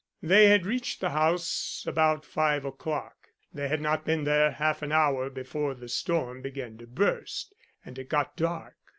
[0.23, 4.81] They had reached the house about 5 o'clock, and they had not been there half
[4.81, 7.53] an hour before the storm began to burst,
[7.85, 8.73] and it got dark.